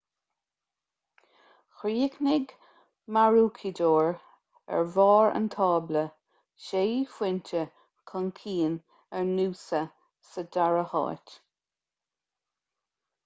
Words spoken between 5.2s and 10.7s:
an tábla sé phointe chun cinn ar noosa sa